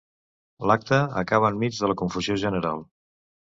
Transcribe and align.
L’acte 0.71 0.99
acaba 1.21 1.53
enmig 1.55 1.77
de 1.83 1.91
la 1.93 1.99
confusió 2.01 2.41
general. 2.47 2.85